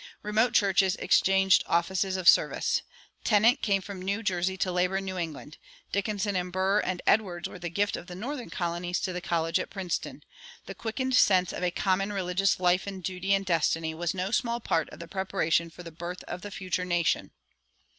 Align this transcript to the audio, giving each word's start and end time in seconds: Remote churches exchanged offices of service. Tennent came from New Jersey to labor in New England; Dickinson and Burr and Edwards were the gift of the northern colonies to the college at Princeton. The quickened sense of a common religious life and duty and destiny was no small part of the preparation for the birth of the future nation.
Remote 0.23 0.53
churches 0.53 0.95
exchanged 0.95 1.63
offices 1.67 2.17
of 2.17 2.27
service. 2.27 2.81
Tennent 3.23 3.61
came 3.61 3.83
from 3.83 4.01
New 4.01 4.23
Jersey 4.23 4.57
to 4.57 4.71
labor 4.71 4.97
in 4.97 5.05
New 5.05 5.19
England; 5.19 5.59
Dickinson 5.91 6.35
and 6.35 6.51
Burr 6.51 6.79
and 6.79 7.03
Edwards 7.05 7.47
were 7.47 7.59
the 7.59 7.69
gift 7.69 7.95
of 7.95 8.07
the 8.07 8.15
northern 8.15 8.49
colonies 8.49 8.99
to 9.01 9.13
the 9.13 9.21
college 9.21 9.59
at 9.59 9.69
Princeton. 9.69 10.23
The 10.65 10.73
quickened 10.73 11.15
sense 11.15 11.53
of 11.53 11.63
a 11.63 11.69
common 11.69 12.11
religious 12.11 12.59
life 12.59 12.87
and 12.87 13.03
duty 13.03 13.35
and 13.35 13.45
destiny 13.45 13.93
was 13.93 14.15
no 14.15 14.31
small 14.31 14.59
part 14.59 14.89
of 14.89 14.97
the 14.97 15.07
preparation 15.07 15.69
for 15.69 15.83
the 15.83 15.91
birth 15.91 16.23
of 16.23 16.41
the 16.41 16.49
future 16.49 16.83
nation. 16.83 17.29